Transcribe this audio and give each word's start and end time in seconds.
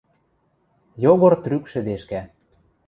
Йогор 1.03 1.33
трӱк 1.43 1.63
шӹдешкӓ: 1.71 2.21